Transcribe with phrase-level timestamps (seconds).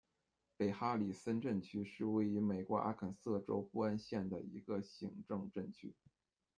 [0.57, 5.93] 北哈里森镇区是位于美国阿肯色州布恩县的一个行政镇区。